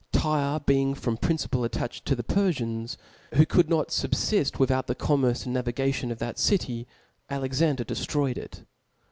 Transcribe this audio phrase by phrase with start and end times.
[0.11, 2.97] Tyre being from principle attached to the Perfians,
[3.35, 6.87] who could not fubfift without the commerce and navi gation of that city;
[7.29, 8.63] Alexander deftroyed it.